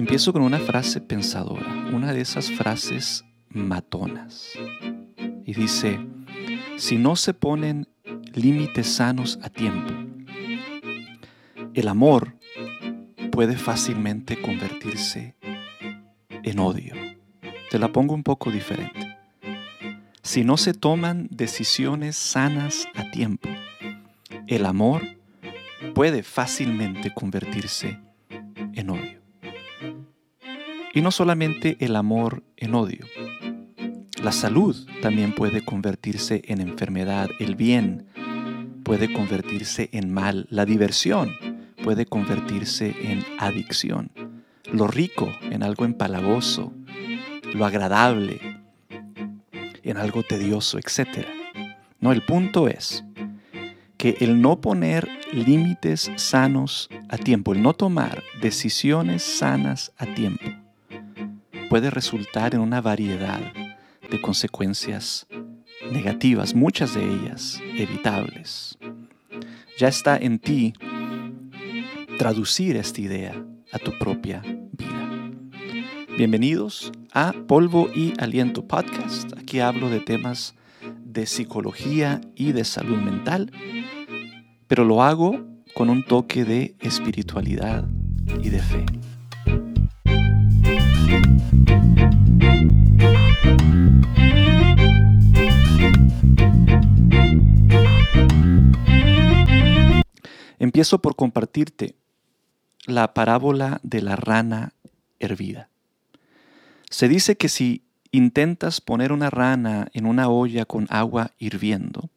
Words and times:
Empiezo 0.00 0.32
con 0.32 0.40
una 0.40 0.58
frase 0.58 0.98
pensadora, 1.02 1.90
una 1.92 2.14
de 2.14 2.22
esas 2.22 2.50
frases 2.50 3.22
matonas. 3.50 4.48
Y 5.44 5.52
dice, 5.52 6.00
si 6.78 6.96
no 6.96 7.16
se 7.16 7.34
ponen 7.34 7.86
límites 8.32 8.86
sanos 8.86 9.38
a 9.42 9.50
tiempo, 9.50 9.92
el 11.74 11.86
amor 11.86 12.34
puede 13.30 13.58
fácilmente 13.58 14.40
convertirse 14.40 15.36
en 16.30 16.58
odio. 16.60 16.94
Te 17.70 17.78
la 17.78 17.92
pongo 17.92 18.14
un 18.14 18.22
poco 18.22 18.50
diferente. 18.50 19.18
Si 20.22 20.44
no 20.44 20.56
se 20.56 20.72
toman 20.72 21.28
decisiones 21.30 22.16
sanas 22.16 22.88
a 22.94 23.10
tiempo, 23.10 23.50
el 24.46 24.64
amor 24.64 25.02
puede 25.94 26.22
fácilmente 26.22 27.12
convertirse 27.12 28.00
en 28.72 28.88
odio. 28.88 29.19
Y 30.92 31.02
no 31.02 31.10
solamente 31.10 31.76
el 31.80 31.96
amor 31.96 32.42
en 32.56 32.74
odio. 32.74 33.06
La 34.22 34.32
salud 34.32 34.76
también 35.00 35.34
puede 35.34 35.64
convertirse 35.64 36.42
en 36.46 36.60
enfermedad, 36.60 37.30
el 37.38 37.56
bien 37.56 38.06
puede 38.82 39.12
convertirse 39.12 39.88
en 39.92 40.12
mal, 40.12 40.46
la 40.50 40.66
diversión 40.66 41.30
puede 41.82 42.06
convertirse 42.06 42.94
en 43.02 43.24
adicción, 43.38 44.10
lo 44.70 44.86
rico 44.86 45.32
en 45.42 45.62
algo 45.62 45.84
empalagoso, 45.84 46.72
lo 47.54 47.64
agradable 47.64 48.60
en 49.82 49.96
algo 49.96 50.22
tedioso, 50.22 50.78
etc. 50.78 51.26
No, 52.00 52.12
el 52.12 52.22
punto 52.22 52.68
es 52.68 53.04
que 53.96 54.16
el 54.20 54.40
no 54.40 54.60
poner 54.60 55.08
límites 55.32 56.10
sanos 56.16 56.88
a 57.08 57.16
tiempo, 57.16 57.52
el 57.52 57.62
no 57.62 57.74
tomar 57.74 58.22
decisiones 58.40 59.22
sanas 59.22 59.92
a 59.98 60.06
tiempo, 60.06 60.44
puede 61.70 61.88
resultar 61.88 62.56
en 62.56 62.60
una 62.60 62.80
variedad 62.80 63.40
de 64.10 64.20
consecuencias 64.20 65.28
negativas, 65.92 66.52
muchas 66.52 66.94
de 66.94 67.04
ellas 67.04 67.62
evitables. 67.76 68.76
Ya 69.78 69.86
está 69.86 70.16
en 70.16 70.40
ti 70.40 70.72
traducir 72.18 72.76
esta 72.76 73.00
idea 73.00 73.40
a 73.72 73.78
tu 73.78 73.96
propia 74.00 74.42
vida. 74.72 75.30
Bienvenidos 76.18 76.90
a 77.12 77.32
Polvo 77.46 77.88
y 77.94 78.14
Aliento 78.18 78.66
Podcast. 78.66 79.32
Aquí 79.38 79.60
hablo 79.60 79.88
de 79.90 80.00
temas 80.00 80.56
de 81.04 81.24
psicología 81.24 82.20
y 82.34 82.50
de 82.50 82.64
salud 82.64 82.98
mental, 82.98 83.52
pero 84.66 84.84
lo 84.84 85.04
hago 85.04 85.46
con 85.74 85.88
un 85.88 86.02
toque 86.02 86.44
de 86.44 86.74
espiritualidad 86.80 87.86
y 88.42 88.48
de 88.48 88.58
fe. 88.58 88.84
Empiezo 100.58 101.00
por 101.00 101.16
compartirte 101.16 101.96
la 102.86 103.12
parábola 103.12 103.80
de 103.82 104.02
la 104.02 104.16
rana 104.16 104.72
hervida. 105.18 105.68
Se 106.88 107.08
dice 107.08 107.36
que 107.36 107.48
si 107.48 107.84
intentas 108.12 108.80
poner 108.80 109.12
una 109.12 109.30
rana 109.30 109.88
en 109.92 110.06
una 110.06 110.28
olla 110.28 110.64
con 110.64 110.86
agua 110.90 111.32
hirviendo, 111.38 112.10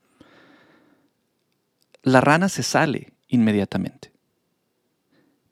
la 2.04 2.22
rana 2.22 2.48
se 2.48 2.64
sale 2.64 3.14
inmediatamente. 3.28 4.13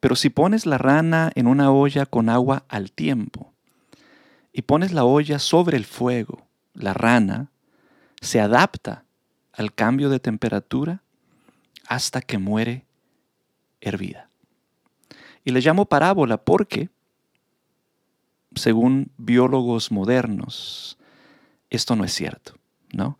Pero 0.02 0.16
si 0.16 0.30
pones 0.30 0.66
la 0.66 0.78
rana 0.78 1.30
en 1.36 1.46
una 1.46 1.70
olla 1.70 2.06
con 2.06 2.28
agua 2.28 2.64
al 2.66 2.90
tiempo 2.90 3.52
y 4.52 4.62
pones 4.62 4.90
la 4.90 5.04
olla 5.04 5.38
sobre 5.38 5.76
el 5.76 5.84
fuego, 5.84 6.48
la 6.74 6.92
rana 6.92 7.52
se 8.20 8.40
adapta 8.40 9.04
al 9.52 9.72
cambio 9.72 10.10
de 10.10 10.18
temperatura 10.18 11.04
hasta 11.86 12.20
que 12.20 12.38
muere 12.38 12.84
hervida. 13.80 14.28
Y 15.44 15.52
le 15.52 15.60
llamo 15.60 15.84
parábola 15.84 16.36
porque, 16.36 16.88
según 18.56 19.12
biólogos 19.18 19.92
modernos, 19.92 20.98
esto 21.70 21.94
no 21.94 22.02
es 22.02 22.12
cierto, 22.12 22.56
¿no? 22.92 23.18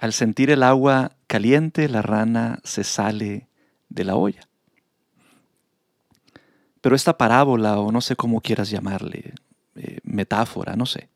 Al 0.00 0.12
sentir 0.12 0.50
el 0.50 0.64
agua 0.64 1.12
caliente, 1.28 1.88
la 1.88 2.02
rana 2.02 2.58
se 2.64 2.82
sale 2.82 3.46
de 3.88 4.02
la 4.02 4.16
olla. 4.16 4.47
Pero 6.80 6.94
esta 6.94 7.18
parábola, 7.18 7.78
o 7.78 7.92
no 7.92 8.00
sé 8.00 8.16
cómo 8.16 8.40
quieras 8.40 8.70
llamarle, 8.70 9.34
eh, 9.76 9.98
metáfora, 10.04 10.76
no 10.76 10.86
sé, 10.86 11.08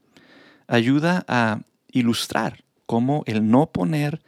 ayuda 0.67 1.25
a 1.29 1.61
ilustrar 1.91 2.65
cómo 2.87 3.23
el 3.27 3.49
no 3.49 3.71
poner 3.71 4.23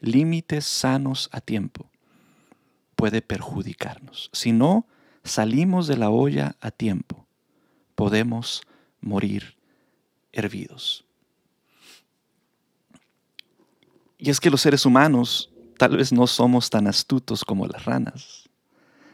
límites 0.00 0.64
sanos 0.66 1.28
a 1.32 1.40
tiempo 1.40 1.90
puede 2.96 3.22
perjudicarnos. 3.22 4.30
Si 4.32 4.52
no 4.52 4.86
salimos 5.24 5.86
de 5.86 5.96
la 5.96 6.10
olla 6.10 6.56
a 6.60 6.70
tiempo, 6.70 7.26
podemos 7.94 8.62
morir 9.00 9.56
hervidos. 10.32 11.04
Y 14.18 14.28
es 14.28 14.38
que 14.38 14.50
los 14.50 14.60
seres 14.60 14.84
humanos 14.84 15.50
tal 15.78 15.96
vez 15.96 16.12
no 16.12 16.26
somos 16.26 16.68
tan 16.68 16.86
astutos 16.86 17.42
como 17.42 17.66
las 17.66 17.86
ranas, 17.86 18.50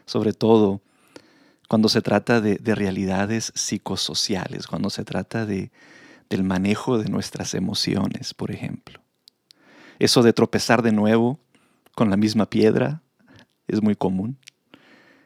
sobre 0.05 0.33
todo 0.33 0.81
cuando 1.67 1.89
se 1.89 2.01
trata 2.01 2.41
de, 2.41 2.57
realidades 2.75 3.51
psicosociales, 3.55 4.67
cuando 4.67 4.89
se 4.89 5.03
trata 5.03 5.45
de, 5.45 5.71
del 6.29 6.43
manejo 6.43 6.97
de 6.97 7.09
nuestras 7.09 7.53
emociones, 7.53 8.33
por 8.33 8.51
ejemplo. 8.51 9.01
Eso 9.99 10.23
de 10.23 10.33
tropezar 10.33 10.81
de 10.81 10.91
nuevo 10.91 11.39
con 11.95 12.09
la 12.09 12.17
misma 12.17 12.49
piedra 12.49 13.01
es 13.67 13.81
muy 13.81 13.95
común. 13.95 14.37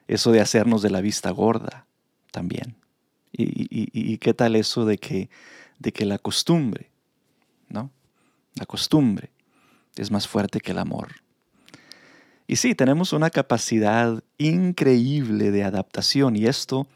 Eso 0.08 0.32
de 0.32 0.40
hacernos 0.40 0.82
de 0.82 0.90
la 0.90 1.00
vista 1.00 1.30
gorda 1.30 1.86
también. 2.30 2.76
¿Y, 3.34 4.18
qué 4.18 4.34
tal 4.34 4.56
eso 4.56 4.84
de 4.84 4.98
que, 4.98 5.30
de 5.78 5.92
que 5.92 6.04
la 6.04 6.18
costumbre, 6.18 6.90
¿no? 7.68 7.90
La 8.54 8.66
costumbre 8.66 9.30
es 9.96 10.10
más 10.10 10.28
fuerte 10.28 10.60
que 10.60 10.72
el 10.72 10.78
amor. 10.78 11.08
Y 12.46 12.56
sí, 12.56 12.74
tenemos 12.74 13.12
una 13.12 13.30
capacidad 13.30 14.22
increíble 14.38 15.50
de 15.50 15.64
adaptación 15.64 16.36
y 16.36 16.46
esto 16.46 16.86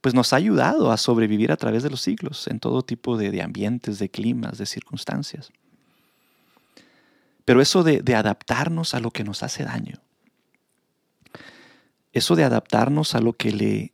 pues 0.00 0.14
nos 0.14 0.32
ha 0.32 0.36
ayudado 0.36 0.92
a 0.92 0.96
sobrevivir 0.96 1.50
a 1.50 1.56
través 1.56 1.82
de 1.82 1.90
los 1.90 2.00
siglos 2.00 2.46
en 2.46 2.60
todo 2.60 2.82
tipo 2.82 3.16
de, 3.16 3.42
ambientes, 3.42 3.98
de 3.98 4.08
climas, 4.08 4.56
de 4.58 4.66
circunstancias. 4.66 5.50
Pero 7.44 7.60
eso 7.60 7.82
de, 7.82 8.02
de 8.02 8.14
adaptarnos 8.14 8.94
a 8.94 9.00
lo 9.00 9.10
que 9.10 9.24
nos 9.24 9.42
hace 9.42 9.64
daño, 9.64 10.00
eso 12.12 12.36
de 12.36 12.44
adaptarnos 12.44 13.14
a 13.14 13.20
lo 13.20 13.32
que 13.32 13.52
le 13.52 13.92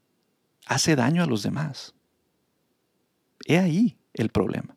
hace 0.66 0.96
daño 0.96 1.22
a 1.22 1.26
los 1.26 1.42
demás. 1.42 1.94
He 3.46 3.58
ahí 3.58 3.96
el 4.14 4.28
problema. 4.28 4.76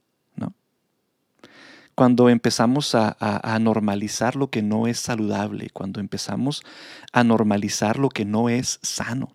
Cuando 1.96 2.30
empezamos 2.30 2.94
a, 2.94 3.16
a, 3.20 3.58
normalizar 3.60 4.36
lo 4.36 4.50
que 4.50 4.62
no 4.62 4.86
es 4.86 5.00
saludable, 5.00 5.70
cuando 5.70 6.02
empezamos 6.02 6.62
a 7.14 7.24
normalizar 7.24 7.98
lo 7.98 8.10
que 8.10 8.26
no 8.26 8.50
es 8.50 8.80
sano, 8.82 9.32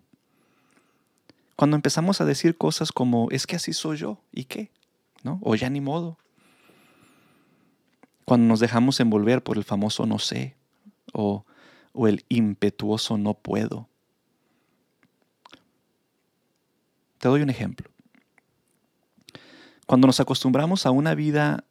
cuando 1.57 1.77
empezamos 1.77 2.21
a 2.21 2.27
decir 2.27 2.57
cosas 2.57 2.93
como, 2.93 3.29
es 3.31 3.47
que 3.47 3.57
así 3.57 3.73
soy 3.73 3.97
yo, 3.97 4.19
¿y 4.31 4.45
qué? 4.45 4.71
¿No? 5.23 5.39
O 5.43 5.55
ya 5.55 5.71
ni 5.71 5.81
modo. 5.81 6.19
Cuando 8.27 8.47
nos 8.47 8.61
dejamos 8.61 9.01
envolver 9.01 9.43
por 9.43 9.57
el 9.57 9.65
famoso 9.65 10.05
no 10.05 10.19
sé, 10.19 10.55
o, 11.15 11.47
o 11.93 12.09
el 12.09 12.25
impetuoso 12.29 13.17
no 13.17 13.35
puedo, 13.35 13.91
Te 17.21 17.29
doy 17.29 17.43
un 17.43 17.51
ejemplo. 17.51 17.91
Cuando 19.87 20.07
nos 20.07 20.21
acostumbramos 20.21 20.87
a 20.87 20.91
una 20.91 21.15
vida 21.15 21.65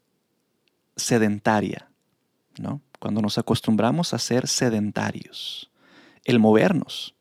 sedentaria, 1.00 1.90
¿no? 2.60 2.82
Cuando 3.00 3.22
nos 3.22 3.38
acostumbramos 3.38 4.14
a 4.14 4.20
ser 4.20 4.48
sedentarios, 4.48 5.72
el 6.26 6.40
movernos, 6.40 7.16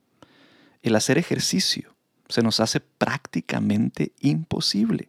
el 0.82 0.96
hacer 0.96 1.18
ejercicio, 1.18 1.94
se 2.28 2.42
nos 2.42 2.60
hace 2.60 2.80
prácticamente 2.80 4.12
imposible. 4.20 5.08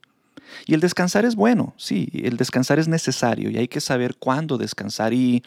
Y 0.66 0.74
el 0.74 0.80
descansar 0.80 1.26
es 1.26 1.36
bueno, 1.36 1.74
sí, 1.78 2.10
el 2.14 2.38
descansar 2.38 2.80
es 2.80 2.88
necesario 2.88 3.50
y 3.50 3.58
hay 3.58 3.68
que 3.68 3.82
saber 3.82 4.16
cuándo 4.16 4.58
descansar 4.58 5.14
y 5.14 5.44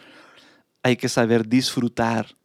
hay 0.81 0.97
que 0.97 1.09
saber 1.09 1.47
disfrutar 1.47 2.35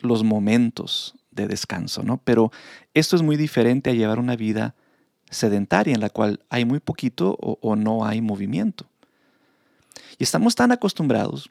los 0.00 0.24
momentos 0.24 1.14
de 1.30 1.48
descanso, 1.48 2.02
¿no? 2.02 2.18
Pero 2.18 2.52
esto 2.94 3.16
es 3.16 3.22
muy 3.22 3.36
diferente 3.36 3.90
a 3.90 3.94
llevar 3.94 4.18
una 4.18 4.36
vida 4.36 4.74
sedentaria 5.30 5.94
en 5.94 6.00
la 6.00 6.10
cual 6.10 6.40
hay 6.50 6.64
muy 6.64 6.80
poquito 6.80 7.36
o, 7.40 7.76
no 7.76 8.04
hay 8.04 8.20
movimiento. 8.20 8.86
Y 10.22 10.24
estamos 10.24 10.54
tan 10.54 10.70
acostumbrados 10.70 11.48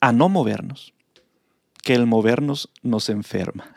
a 0.00 0.10
no 0.10 0.30
movernos 0.30 0.94
que 1.82 1.94
el 1.94 2.06
movernos 2.06 2.70
nos 2.82 3.10
enferma. 3.10 3.74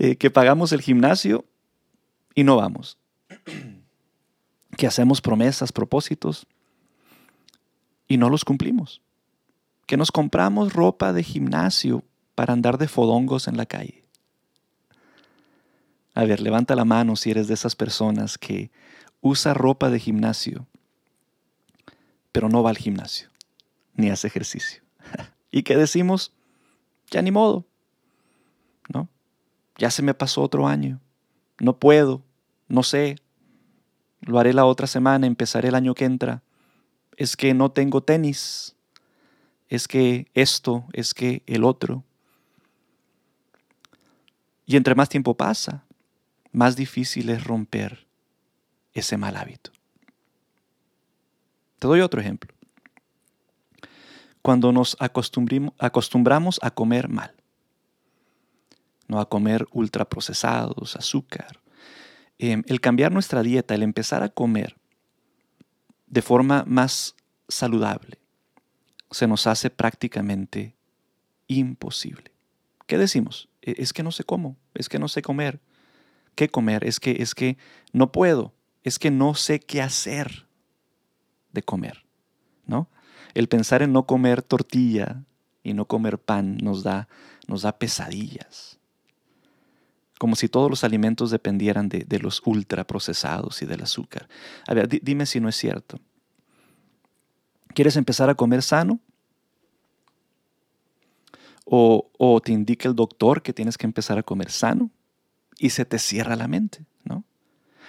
Eh, 0.00 0.14
que 0.14 0.30
pagamos 0.30 0.70
el 0.70 0.80
gimnasio 0.80 1.44
y 2.34 2.44
no 2.44 2.56
vamos. 2.56 2.98
Que 4.78 4.86
hacemos 4.86 5.20
promesas, 5.20 5.72
propósitos 5.72 6.46
y 8.06 8.16
no 8.16 8.30
los 8.30 8.44
cumplimos. 8.44 9.02
Que 9.86 9.98
nos 9.98 10.12
compramos 10.12 10.72
ropa 10.72 11.12
de 11.12 11.24
gimnasio 11.24 12.04
para 12.36 12.54
andar 12.54 12.78
de 12.78 12.88
fodongos 12.88 13.48
en 13.48 13.58
la 13.58 13.66
calle. 13.66 14.04
A 16.14 16.24
ver, 16.24 16.40
levanta 16.40 16.76
la 16.76 16.86
mano 16.86 17.16
si 17.16 17.32
eres 17.32 17.48
de 17.48 17.54
esas 17.54 17.74
personas 17.74 18.38
que 18.38 18.70
usa 19.20 19.52
ropa 19.52 19.90
de 19.90 19.98
gimnasio, 19.98 20.68
pero 22.32 22.48
no 22.48 22.62
va 22.62 22.70
al 22.70 22.78
gimnasio, 22.78 23.28
ni 23.94 24.10
hace 24.10 24.26
ejercicio. 24.26 24.82
¿Y 25.50 25.62
qué 25.62 25.76
decimos? 25.76 26.32
Ya 27.10 27.22
ni 27.22 27.30
modo, 27.30 27.66
¿no? 28.88 29.08
Ya 29.76 29.90
se 29.90 30.02
me 30.02 30.14
pasó 30.14 30.42
otro 30.42 30.66
año, 30.66 31.00
no 31.60 31.78
puedo, 31.78 32.22
no 32.68 32.82
sé, 32.82 33.16
lo 34.20 34.38
haré 34.38 34.52
la 34.52 34.64
otra 34.64 34.86
semana, 34.86 35.26
empezaré 35.26 35.68
el 35.68 35.74
año 35.74 35.94
que 35.94 36.04
entra. 36.04 36.42
Es 37.16 37.36
que 37.36 37.54
no 37.54 37.70
tengo 37.70 38.02
tenis, 38.02 38.76
es 39.68 39.88
que 39.88 40.28
esto, 40.34 40.84
es 40.92 41.14
que 41.14 41.42
el 41.46 41.64
otro. 41.64 42.04
Y 44.66 44.76
entre 44.76 44.94
más 44.94 45.08
tiempo 45.08 45.34
pasa, 45.34 45.84
más 46.52 46.76
difícil 46.76 47.30
es 47.30 47.44
romper 47.44 48.06
ese 48.92 49.16
mal 49.16 49.36
hábito. 49.36 49.70
Te 51.78 51.86
doy 51.86 52.00
otro 52.00 52.20
ejemplo. 52.20 52.52
Cuando 54.42 54.72
nos 54.72 54.96
acostumbramos 54.98 56.58
a 56.62 56.70
comer 56.70 57.08
mal, 57.08 57.34
no 59.06 59.20
a 59.20 59.28
comer 59.28 59.66
ultraprocesados, 59.72 60.96
azúcar, 60.96 61.60
em, 62.38 62.62
el 62.66 62.80
cambiar 62.80 63.12
nuestra 63.12 63.42
dieta, 63.42 63.74
el 63.74 63.82
empezar 63.82 64.22
a 64.22 64.28
comer 64.28 64.76
de 66.06 66.22
forma 66.22 66.64
más 66.66 67.14
saludable, 67.48 68.18
se 69.10 69.26
nos 69.26 69.46
hace 69.46 69.70
prácticamente 69.70 70.76
imposible. 71.46 72.32
¿Qué 72.86 72.98
decimos? 72.98 73.48
E, 73.62 73.74
es 73.78 73.92
que 73.92 74.02
no 74.02 74.12
sé 74.12 74.24
cómo, 74.24 74.56
es 74.74 74.88
que 74.88 74.98
no 74.98 75.08
sé 75.08 75.22
comer, 75.22 75.60
qué 76.34 76.48
comer, 76.48 76.84
es 76.84 77.00
que, 77.00 77.22
es 77.22 77.34
que 77.34 77.58
no 77.92 78.12
puedo, 78.12 78.54
es 78.82 78.98
que 78.98 79.10
no 79.10 79.34
sé 79.34 79.60
qué 79.60 79.82
hacer 79.82 80.47
de 81.52 81.62
comer, 81.62 82.04
¿no? 82.66 82.88
El 83.34 83.48
pensar 83.48 83.82
en 83.82 83.92
no 83.92 84.06
comer 84.06 84.42
tortilla 84.42 85.24
y 85.62 85.74
no 85.74 85.86
comer 85.86 86.18
pan 86.18 86.56
nos 86.58 86.82
da, 86.82 87.08
nos 87.46 87.62
da 87.62 87.78
pesadillas. 87.78 88.78
Como 90.18 90.34
si 90.34 90.48
todos 90.48 90.68
los 90.70 90.82
alimentos 90.82 91.30
dependieran 91.30 91.88
de, 91.88 92.00
de 92.00 92.18
los 92.18 92.42
ultraprocesados 92.44 93.62
y 93.62 93.66
del 93.66 93.82
azúcar. 93.82 94.28
A 94.66 94.74
ver, 94.74 94.88
dime 94.88 95.26
si 95.26 95.40
no 95.40 95.48
es 95.48 95.56
cierto. 95.56 96.00
¿Quieres 97.74 97.96
empezar 97.96 98.28
a 98.28 98.34
comer 98.34 98.62
sano? 98.62 98.98
O, 101.64 102.10
o, 102.18 102.40
te 102.40 102.50
indica 102.52 102.88
el 102.88 102.96
doctor 102.96 103.42
que 103.42 103.52
tienes 103.52 103.76
que 103.76 103.86
empezar 103.86 104.18
a 104.18 104.22
comer 104.22 104.50
sano 104.50 104.90
y 105.58 105.70
se 105.70 105.84
te 105.84 105.98
cierra 105.98 106.34
la 106.34 106.48
mente, 106.48 106.86
¿no? 107.04 107.24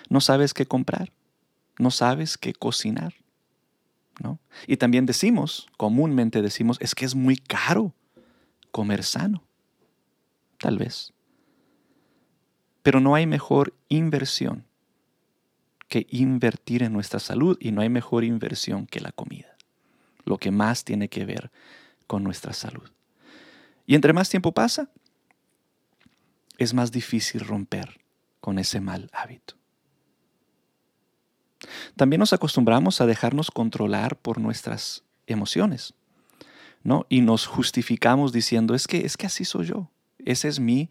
No 0.10 0.20
sabes 0.20 0.54
qué 0.54 0.66
comprar, 0.66 1.14
no 1.78 1.90
sabes 1.90 2.38
qué 2.38 2.54
cocinar, 2.54 3.14
Y 4.68 4.78
también 4.78 5.06
decimos, 5.06 5.68
comúnmente 5.78 6.42
decimos, 6.42 6.78
es 6.82 6.96
que 6.96 7.06
es 7.06 7.16
muy 7.16 7.38
caro 7.38 7.94
comer 8.72 9.04
sano, 9.04 9.44
tal 10.58 10.78
vez. 10.78 11.14
Pero 12.84 13.00
no 13.00 13.16
hay 13.16 13.26
mejor 13.26 13.74
inversión 13.88 14.66
que 15.88 16.06
invertir 16.10 16.84
en 16.84 16.94
nuestra 16.94 17.20
salud 17.20 17.58
y 17.60 17.72
no 17.72 17.82
hay 17.82 17.90
mejor 17.90 18.24
inversión 18.24 18.86
que 18.86 19.00
la 19.00 19.12
comida, 19.12 19.56
lo 20.24 20.38
que 20.38 20.52
más 20.52 20.84
tiene 20.84 21.10
que 21.10 21.26
ver 21.26 21.52
con 22.08 22.24
nuestra 22.24 22.54
salud. 22.54 22.90
Y 23.86 23.96
entre 23.96 24.14
más 24.14 24.30
tiempo 24.30 24.52
pasa, 24.52 24.90
es 26.58 26.74
más 26.74 26.92
difícil 26.92 27.42
romper 27.42 28.02
con 28.40 28.60
ese 28.60 28.82
mal 28.82 29.10
hábito. 29.14 29.59
También 31.96 32.20
nos 32.20 32.34
acostumbramos 32.34 33.02
a 33.02 33.06
dejarnos 33.06 33.52
controlar 33.52 34.16
por 34.18 34.40
nuestras 34.40 35.04
emociones, 35.28 35.94
¿no? 36.84 37.06
Y 37.10 37.22
nos 37.22 37.46
justificamos 37.46 38.32
diciendo, 38.32 38.76
es 38.76 38.88
que 38.88 39.06
es 39.06 39.18
que 39.18 39.28
así 39.28 39.46
soy 39.46 39.68
yo. 39.68 39.90
Esa 40.18 40.48
es 40.48 40.60
mi 40.60 40.90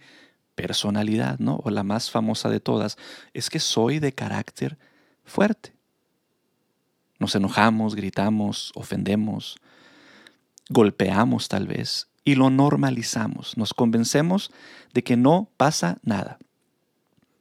personalidad, 0.55 1.39
¿no? 1.39 1.61
O 1.63 1.71
la 1.71 1.83
más 1.83 2.11
famosa 2.11 2.49
de 2.49 2.61
todas, 2.61 2.97
es 3.33 3.51
que 3.51 3.61
soy 3.61 3.99
de 4.01 4.13
carácter 4.13 4.79
fuerte. 5.25 5.73
Nos 7.19 7.35
enojamos, 7.35 7.95
gritamos, 7.95 8.73
ofendemos, 8.75 9.57
golpeamos 10.69 11.49
tal 11.49 11.67
vez 11.67 12.09
y 12.25 12.35
lo 12.35 12.51
normalizamos. 12.51 13.57
Nos 13.57 13.75
convencemos 13.75 14.51
de 14.93 15.03
que 15.03 15.17
no 15.17 15.51
pasa 15.57 15.99
nada. 16.03 16.39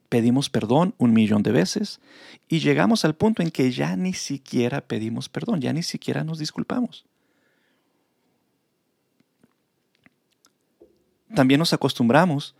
Pedimos 0.09 0.49
perdón 0.49 0.95
un 0.97 1.13
millón 1.13 1.43
de 1.43 1.51
veces 1.51 1.99
y 2.47 2.59
llegamos 2.59 3.03
al 3.05 3.15
punto 3.15 3.41
en 3.41 3.51
que 3.51 3.71
ya 3.71 3.95
ni 3.95 4.13
siquiera 4.13 4.81
pedimos 4.81 5.29
perdón, 5.29 5.61
ya 5.61 5.73
ni 5.73 5.83
siquiera 5.83 6.23
nos 6.23 6.39
disculpamos. 6.39 7.05
También 11.35 11.59
nos 11.59 11.73
acostumbramos 11.73 12.55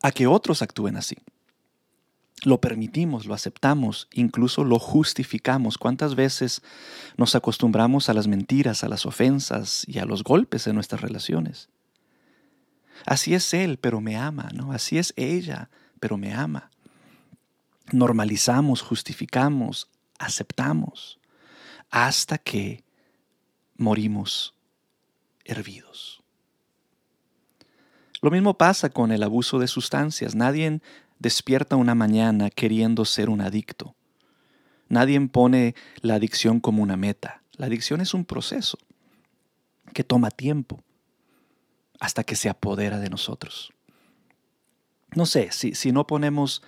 a 0.00 0.12
que 0.12 0.26
otros 0.26 0.62
actúen 0.62 0.96
así 0.96 1.16
lo 2.46 2.60
permitimos, 2.60 3.26
lo 3.26 3.34
aceptamos, 3.34 4.08
incluso 4.12 4.62
lo 4.62 4.78
justificamos. 4.78 5.78
¿Cuántas 5.78 6.14
veces 6.14 6.62
nos 7.16 7.34
acostumbramos 7.34 8.08
a 8.08 8.14
las 8.14 8.28
mentiras, 8.28 8.84
a 8.84 8.88
las 8.88 9.04
ofensas 9.04 9.84
y 9.88 9.98
a 9.98 10.04
los 10.04 10.22
golpes 10.22 10.66
en 10.66 10.74
nuestras 10.74 11.00
relaciones? 11.00 11.68
Así 13.04 13.34
es 13.34 13.52
él, 13.54 13.78
pero 13.78 14.00
me 14.00 14.16
ama, 14.16 14.48
¿no? 14.54 14.72
Así 14.72 14.98
es 14.98 15.12
ella, 15.16 15.70
pero 16.00 16.16
me 16.16 16.32
ama. 16.34 16.70
Normalizamos, 17.92 18.82
justificamos, 18.82 19.88
aceptamos, 20.18 21.20
hasta 21.90 22.38
que 22.38 22.84
morimos 23.76 24.54
hervidos. 25.44 26.22
Lo 28.22 28.30
mismo 28.30 28.54
pasa 28.54 28.90
con 28.90 29.12
el 29.12 29.22
abuso 29.22 29.58
de 29.58 29.68
sustancias. 29.68 30.34
Nadie 30.34 30.80
despierta 31.18 31.76
una 31.76 31.94
mañana 31.94 32.50
queriendo 32.50 33.04
ser 33.04 33.30
un 33.30 33.40
adicto. 33.40 33.94
Nadie 34.88 35.20
pone 35.28 35.74
la 36.00 36.14
adicción 36.14 36.60
como 36.60 36.82
una 36.82 36.96
meta. 36.96 37.42
La 37.52 37.66
adicción 37.66 38.00
es 38.00 38.14
un 38.14 38.24
proceso 38.24 38.78
que 39.92 40.04
toma 40.04 40.30
tiempo 40.30 40.82
hasta 42.00 42.24
que 42.24 42.36
se 42.36 42.48
apodera 42.48 42.98
de 42.98 43.10
nosotros. 43.10 43.72
No 45.14 45.26
sé, 45.26 45.50
si, 45.52 45.74
si 45.74 45.92
no 45.92 46.06
ponemos 46.06 46.62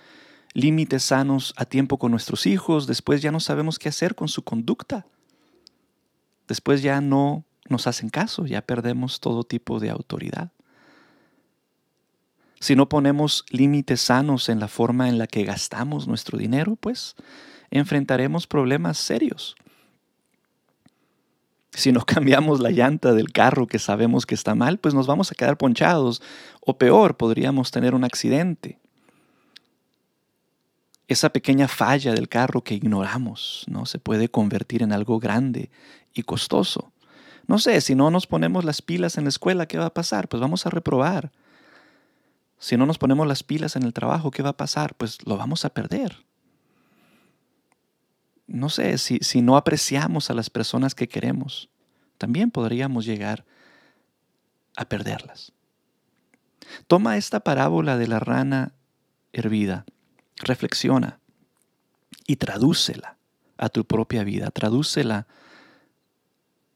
límites 0.53 1.03
sanos 1.03 1.53
a 1.57 1.65
tiempo 1.65 1.97
con 1.99 2.11
nuestros 2.11 2.45
hijos, 2.45 2.87
después 2.87 3.21
ya 3.21 3.31
no 3.31 3.39
sabemos 3.39 3.79
qué 3.79 3.89
hacer 3.89 4.15
con 4.15 4.27
su 4.27 4.43
conducta. 4.43 5.05
Después 6.47 6.81
ya 6.81 6.99
no 7.01 7.45
nos 7.67 7.87
hacen 7.87 8.09
caso, 8.09 8.45
ya 8.45 8.61
perdemos 8.61 9.19
todo 9.19 9.43
tipo 9.43 9.79
de 9.79 9.89
autoridad. 9.91 10.51
Si 12.59 12.75
no 12.75 12.89
ponemos 12.89 13.45
límites 13.51 14.01
sanos 14.01 14.49
en 14.49 14.59
la 14.59 14.67
forma 14.67 15.07
en 15.07 15.17
la 15.17 15.27
que 15.27 15.45
gastamos 15.45 16.07
nuestro 16.07 16.37
dinero, 16.37 16.75
pues 16.75 17.15
enfrentaremos 17.71 18.47
problemas 18.47 18.97
serios. 18.97 19.55
Si 21.73 21.91
no 21.91 22.01
cambiamos 22.05 22.59
la 22.59 22.71
llanta 22.71 23.13
del 23.13 23.31
carro 23.31 23.67
que 23.67 23.79
sabemos 23.79 24.25
que 24.25 24.35
está 24.35 24.55
mal, 24.55 24.79
pues 24.79 24.93
nos 24.93 25.07
vamos 25.07 25.31
a 25.31 25.35
quedar 25.35 25.57
ponchados 25.57 26.21
o 26.61 26.77
peor, 26.77 27.15
podríamos 27.15 27.71
tener 27.71 27.93
un 27.95 28.03
accidente. 28.03 28.79
Esa 31.07 31.29
pequeña 31.29 31.67
falla 31.67 32.13
del 32.13 32.29
carro 32.29 32.63
que 32.63 32.75
ignoramos, 32.75 33.65
¿no? 33.67 33.85
Se 33.85 33.97
puede 33.97 34.29
convertir 34.29 34.83
en 34.83 34.93
algo 34.93 35.19
grande 35.19 35.71
y 36.13 36.23
costoso. 36.23 36.91
No 37.47 37.57
sé, 37.57 37.81
si 37.81 37.95
no 37.95 38.11
nos 38.11 38.27
ponemos 38.27 38.63
las 38.63 38.83
pilas 38.83 39.17
en 39.17 39.23
la 39.23 39.29
escuela, 39.29 39.65
¿qué 39.65 39.79
va 39.79 39.87
a 39.87 39.93
pasar? 39.93 40.27
Pues 40.27 40.39
vamos 40.39 40.67
a 40.67 40.69
reprobar. 40.69 41.31
Si 42.59 42.77
no 42.77 42.85
nos 42.85 42.99
ponemos 42.99 43.25
las 43.25 43.41
pilas 43.41 43.75
en 43.75 43.83
el 43.83 43.93
trabajo, 43.93 44.29
¿qué 44.29 44.43
va 44.43 44.49
a 44.49 44.57
pasar? 44.57 44.93
Pues 44.95 45.25
lo 45.25 45.37
vamos 45.37 45.65
a 45.65 45.69
perder. 45.69 46.25
No 48.49 48.69
sé, 48.69 48.97
si, 48.97 49.19
si 49.21 49.41
no 49.41 49.57
apreciamos 49.57 50.29
a 50.29 50.33
las 50.33 50.49
personas 50.49 50.95
que 50.95 51.07
queremos, 51.07 51.69
también 52.17 52.51
podríamos 52.51 53.05
llegar 53.05 53.45
a 54.75 54.85
perderlas. 54.85 55.51
Toma 56.87 57.17
esta 57.17 57.39
parábola 57.39 57.97
de 57.97 58.07
la 58.07 58.19
rana 58.19 58.73
hervida, 59.33 59.85
reflexiona 60.37 61.19
y 62.25 62.35
tradúcela 62.35 63.17
a 63.57 63.69
tu 63.69 63.85
propia 63.85 64.23
vida, 64.23 64.51
tradúcela 64.51 65.27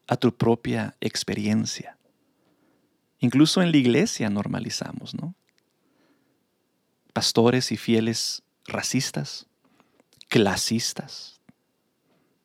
a 0.07 0.17
tu 0.17 0.35
propia 0.35 0.95
experiencia. 1.01 1.97
Incluso 3.19 3.61
en 3.61 3.71
la 3.71 3.77
iglesia 3.77 4.29
normalizamos, 4.29 5.15
¿no? 5.15 5.35
pastores 7.13 7.71
y 7.71 7.77
fieles 7.77 8.41
racistas, 8.65 9.45
clasistas, 10.27 11.39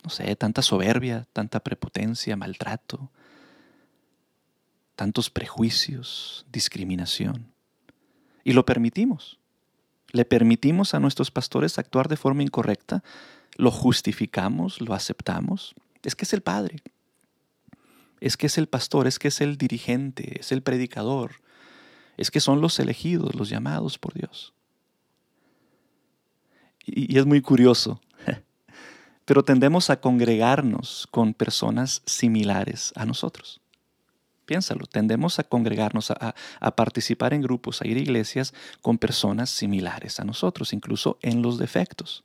no 0.05 0.11
sé, 0.11 0.35
tanta 0.37 0.63
soberbia, 0.63 1.27
tanta 1.33 1.61
prepotencia, 1.61 2.37
maltrato, 2.37 3.11
tantos 4.97 5.31
prejuicios, 5.31 6.47
discriminación. 6.51 7.53
Y 8.45 8.53
lo 8.53 8.65
permitimos. 8.65 9.39
Le 10.11 10.25
permitimos 10.25 10.95
a 10.95 11.01
nuestros 11.01 11.31
pastores 11.31 11.79
actuar 11.79 12.09
de 12.09 12.17
forma 12.17 12.43
incorrecta, 12.43 13.03
lo 13.57 13.71
justificamos, 13.71 14.81
lo 14.81 14.95
aceptamos. 14.95 15.75
Es 16.03 16.15
que 16.17 16.25
es 16.25 16.33
el 16.33 16.41
Padre, 16.41 16.83
es 18.21 18.37
que 18.37 18.47
es 18.47 18.57
el 18.59 18.67
pastor, 18.69 19.07
es 19.07 19.19
que 19.19 19.29
es 19.29 19.41
el 19.41 19.59
dirigente, 19.59 20.41
es 20.41 20.53
el 20.53 20.63
predicador, 20.63 21.43
es 22.17 22.31
que 22.31 22.41
son 22.41 22.61
los 22.61 22.79
elegidos, 22.79 23.35
los 23.35 23.49
llamados 23.49 23.99
por 23.99 24.15
Dios. 24.15 24.55
Y, 26.87 27.15
y 27.15 27.19
es 27.19 27.27
muy 27.27 27.43
curioso, 27.43 28.01
pero 29.29 29.43
tendemos 29.43 29.91
a 29.91 30.01
congregarnos 30.01 31.07
con 31.11 31.35
personas 31.35 32.01
similares 32.07 32.95
a 32.97 33.05
nosotros. 33.05 33.61
Piénsalo, 34.47 34.87
tendemos 34.87 35.39
a 35.39 35.45
congregarnos, 35.45 36.11
a, 36.11 36.35
participar 36.77 37.35
en 37.35 37.43
grupos, 37.43 37.83
a 37.83 37.87
ir 37.87 37.99
a 37.99 38.01
iglesias 38.01 38.55
con 38.81 38.97
personas 38.97 39.51
similares 39.51 40.19
a 40.19 40.25
nosotros, 40.25 40.73
incluso 40.73 41.19
en 41.21 41.43
los 41.43 41.59
defectos. 41.59 42.25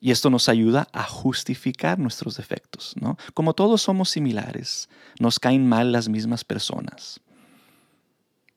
Y 0.00 0.10
esto 0.10 0.30
nos 0.30 0.48
ayuda 0.48 0.88
a 0.94 1.02
justificar 1.02 1.98
nuestros 1.98 2.38
defectos, 2.38 2.94
¿no? 2.98 3.18
Como 3.34 3.52
todos 3.52 3.82
somos 3.82 4.08
similares, 4.08 4.88
nos 5.20 5.38
caen 5.38 5.68
mal 5.68 5.92
las 5.92 6.08
mismas 6.08 6.44
personas. 6.44 7.20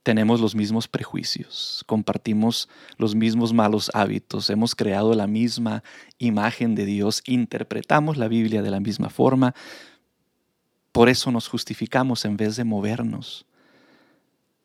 Tenemos 0.09 0.41
los 0.41 0.55
mismos 0.55 0.87
prejuicios, 0.87 1.83
compartimos 1.85 2.67
los 2.97 3.13
mismos 3.13 3.53
malos 3.53 3.91
hábitos, 3.93 4.49
hemos 4.49 4.73
creado 4.73 5.13
la 5.13 5.27
misma 5.27 5.83
imagen 6.17 6.73
de 6.73 6.85
Dios, 6.87 7.21
interpretamos 7.27 8.17
la 8.17 8.27
Biblia 8.27 8.63
de 8.63 8.71
la 8.71 8.79
misma 8.79 9.11
forma, 9.11 9.53
por 10.91 11.09
eso 11.09 11.29
nos 11.29 11.47
justificamos 11.47 12.25
en 12.25 12.37
vez 12.37 12.55
de 12.55 12.63
movernos 12.63 13.45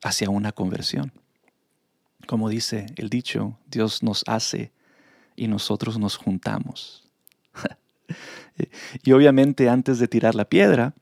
hacia 0.01 0.31
una 0.31 0.51
conversión. 0.51 1.11
Como 2.25 2.49
dice 2.49 2.87
el 2.95 3.11
dicho, 3.11 3.55
Dios 3.69 4.01
nos 4.01 4.23
hace 4.25 4.71
y 5.35 5.47
nosotros 5.47 5.99
nos 5.99 6.17
juntamos. 6.17 7.07
y 9.03 9.11
obviamente 9.11 9.69
antes 9.69 9.99
de 9.99 10.07
tirar 10.07 10.33
la 10.33 10.45
piedra, 10.45 10.95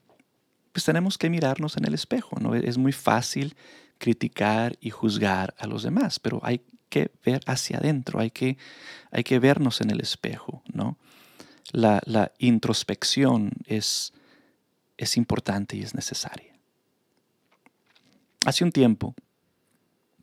pues 0.74 0.84
tenemos 0.84 1.18
que 1.18 1.30
mirarnos 1.30 1.78
en 1.78 1.86
el 1.86 1.94
espejo. 1.94 2.36
¿no? 2.42 2.56
Es 2.56 2.78
muy 2.78 2.92
fácil 2.92 3.56
criticar 4.04 4.78
y 4.82 4.90
juzgar 4.90 5.56
a 5.58 5.66
los 5.66 5.84
demás, 5.84 6.20
pero 6.20 6.42
hay 6.44 6.62
que 6.90 7.10
ver 7.26 7.42
hacia 7.46 7.78
adentro, 7.78 8.20
hay 8.20 8.32
que, 8.32 8.58
hay 9.12 9.24
que 9.24 9.40
vernos 9.40 9.80
en 9.80 9.92
el 9.92 10.02
espejo. 10.02 10.62
¿no? 10.74 10.98
La, 11.72 12.02
la 12.06 12.34
introspección 12.38 13.52
es 13.66 14.14
es 14.98 15.18
importante 15.18 15.78
y 15.78 15.82
es 15.82 15.96
necesaria. 15.96 16.54
Hace 18.46 18.64
un 18.64 18.72
tiempo 18.72 19.16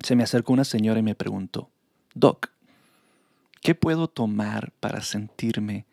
se 0.02 0.16
me 0.16 0.22
acercó 0.22 0.52
una 0.52 0.64
señora 0.64 1.00
y 1.00 1.02
me 1.02 1.14
preguntó, 1.14 1.70
Doc, 2.14 2.50
¿qué 3.60 3.74
puedo 3.74 4.08
tomar 4.08 4.72
para 4.80 5.02
sentirme 5.02 5.86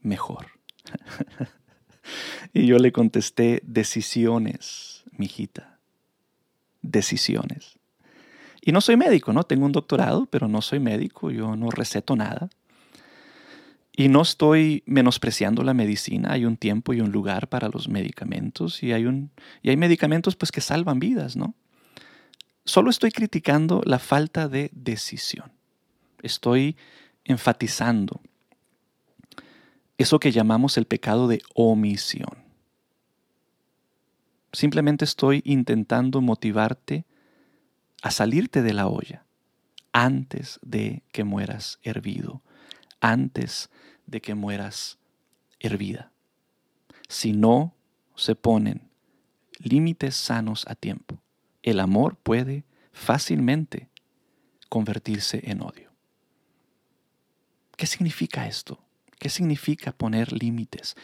mejor? 0.00 0.46
y 2.52 2.66
yo 2.66 2.78
le 2.78 2.92
contesté, 2.92 3.60
decisiones, 3.64 5.04
mijita, 5.12 5.77
decisiones. 6.90 7.78
Y 8.60 8.72
no 8.72 8.80
soy 8.80 8.96
médico, 8.96 9.32
¿no? 9.32 9.44
Tengo 9.44 9.66
un 9.66 9.72
doctorado, 9.72 10.26
pero 10.26 10.48
no 10.48 10.62
soy 10.62 10.80
médico, 10.80 11.30
yo 11.30 11.56
no 11.56 11.70
receto 11.70 12.16
nada. 12.16 12.48
Y 13.92 14.08
no 14.08 14.22
estoy 14.22 14.82
menospreciando 14.86 15.62
la 15.64 15.74
medicina, 15.74 16.32
hay 16.32 16.44
un 16.44 16.56
tiempo 16.56 16.92
y 16.92 17.00
un 17.00 17.10
lugar 17.10 17.48
para 17.48 17.68
los 17.68 17.88
medicamentos 17.88 18.82
y 18.82 18.92
hay, 18.92 19.06
un, 19.06 19.30
y 19.62 19.70
hay 19.70 19.76
medicamentos 19.76 20.36
pues 20.36 20.52
que 20.52 20.60
salvan 20.60 21.00
vidas, 21.00 21.36
¿no? 21.36 21.54
Solo 22.64 22.90
estoy 22.90 23.10
criticando 23.10 23.80
la 23.84 23.98
falta 23.98 24.46
de 24.46 24.70
decisión. 24.72 25.50
Estoy 26.22 26.76
enfatizando 27.24 28.20
eso 29.96 30.20
que 30.20 30.30
llamamos 30.30 30.78
el 30.78 30.84
pecado 30.84 31.26
de 31.26 31.42
omisión. 31.54 32.47
Simplemente 34.52 35.04
estoy 35.04 35.42
intentando 35.44 36.20
motivarte 36.20 37.04
a 38.02 38.10
salirte 38.10 38.62
de 38.62 38.72
la 38.72 38.86
olla 38.86 39.24
antes 39.92 40.58
de 40.62 41.02
que 41.12 41.24
mueras 41.24 41.78
hervido, 41.82 42.42
antes 43.00 43.70
de 44.06 44.20
que 44.20 44.34
mueras 44.34 44.98
hervida. 45.60 46.12
Si 47.08 47.32
no 47.32 47.74
se 48.14 48.34
ponen 48.34 48.88
límites 49.58 50.14
sanos 50.14 50.64
a 50.68 50.74
tiempo, 50.74 51.20
el 51.62 51.80
amor 51.80 52.16
puede 52.16 52.64
fácilmente 52.92 53.88
convertirse 54.68 55.40
en 55.50 55.62
odio. 55.62 55.90
¿Qué 57.76 57.86
significa 57.86 58.46
esto? 58.46 58.80
¿Qué 59.18 59.28
significa 59.28 59.92
poner 59.92 60.32
límites? 60.32 60.96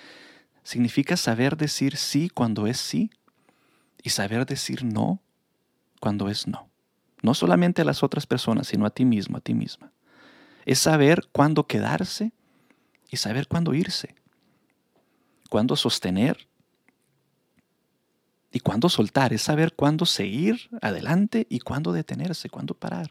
Significa 0.62 1.16
saber 1.16 1.56
decir 1.56 1.96
sí 1.96 2.28
cuando 2.28 2.66
es 2.66 2.78
sí 2.78 3.10
y 4.04 4.10
saber 4.10 4.44
decir 4.46 4.84
no 4.84 5.20
cuando 5.98 6.28
es 6.28 6.46
no. 6.46 6.68
No 7.22 7.32
solamente 7.32 7.82
a 7.82 7.86
las 7.86 8.02
otras 8.02 8.26
personas, 8.26 8.68
sino 8.68 8.84
a 8.84 8.90
ti 8.90 9.06
mismo, 9.06 9.38
a 9.38 9.40
ti 9.40 9.54
misma. 9.54 9.90
Es 10.66 10.78
saber 10.78 11.26
cuándo 11.32 11.66
quedarse 11.66 12.32
y 13.10 13.16
saber 13.16 13.48
cuándo 13.48 13.72
irse, 13.72 14.14
cuándo 15.48 15.74
sostener 15.74 16.46
y 18.52 18.60
cuándo 18.60 18.90
soltar. 18.90 19.32
Es 19.32 19.40
saber 19.40 19.72
cuándo 19.72 20.04
seguir 20.04 20.68
adelante 20.82 21.46
y 21.48 21.60
cuándo 21.60 21.92
detenerse, 21.92 22.50
cuándo 22.50 22.74
parar. 22.74 23.10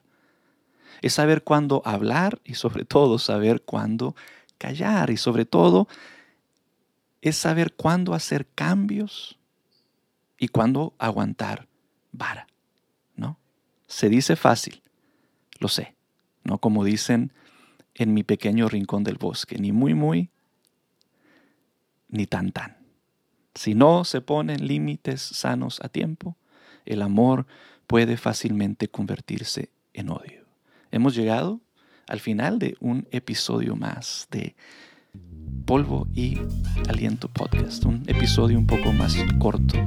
Es 1.01 1.13
saber 1.13 1.43
cuándo 1.43 1.81
hablar 1.85 2.39
y 2.43 2.53
sobre 2.53 2.85
todo 2.85 3.17
saber 3.17 3.63
cuándo 3.63 4.15
callar 4.59 5.09
y 5.09 5.17
sobre 5.17 5.45
todo 5.45 5.87
es 7.23 7.35
saber 7.35 7.73
cuándo 7.73 8.13
hacer 8.13 8.47
cambios 8.53 9.39
y 10.43 10.49
cuándo 10.49 10.93
aguantar 10.97 11.69
vara, 12.11 12.47
¿no? 13.15 13.39
Se 13.87 14.09
dice 14.09 14.35
fácil, 14.35 14.83
lo 15.59 15.69
sé, 15.69 15.95
¿no? 16.43 16.57
Como 16.57 16.83
dicen 16.83 17.31
en 17.95 18.13
mi 18.13 18.23
pequeño 18.23 18.67
rincón 18.67 19.05
del 19.05 19.15
bosque, 19.15 19.57
ni 19.57 19.71
muy 19.71 19.93
muy, 19.93 20.31
ni 22.09 22.27
tan 22.27 22.51
tan. 22.51 22.75
Si 23.55 23.73
no 23.73 24.03
se 24.03 24.19
ponen 24.19 24.67
límites 24.67 25.21
sanos 25.21 25.79
a 25.81 25.87
tiempo, 25.87 26.35
el 26.83 27.03
amor 27.03 27.47
puede 27.87 28.17
fácilmente 28.17 28.89
convertirse 28.89 29.69
en 29.93 30.09
odio. 30.09 30.43
Hemos 30.91 31.15
llegado 31.15 31.61
al 32.09 32.19
final 32.19 32.59
de 32.59 32.75
un 32.81 33.07
episodio 33.11 33.77
más 33.77 34.27
de 34.29 34.57
Polvo 35.65 36.07
y 36.13 36.37
Aliento 36.89 37.29
Podcast, 37.29 37.85
un 37.85 38.03
episodio 38.07 38.57
un 38.57 38.67
poco 38.67 38.91
más 38.91 39.15
corto 39.39 39.77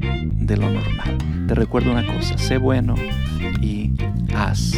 de 0.00 0.56
lo 0.56 0.70
normal. 0.70 1.46
Te 1.46 1.54
recuerdo 1.54 1.90
una 1.90 2.06
cosa, 2.06 2.38
sé 2.38 2.58
bueno 2.58 2.94
y 3.60 3.92
haz 4.34 4.72